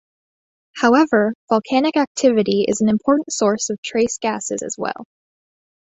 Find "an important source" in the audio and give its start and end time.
2.81-3.69